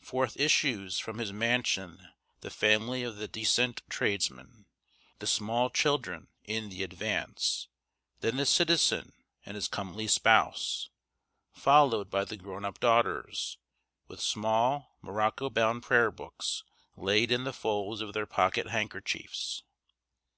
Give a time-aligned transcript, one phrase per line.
[0.00, 2.08] Forth issues from his mansion
[2.40, 4.64] the family of the decent tradesman,
[5.18, 7.68] the small children in the advance;
[8.20, 9.12] then the citizen
[9.44, 10.88] and his comely spouse,
[11.52, 13.58] followed by the grown up daughters,
[14.08, 16.64] with small morocco bound prayer books
[16.96, 19.64] laid in the folds of their pocket handkerchiefs.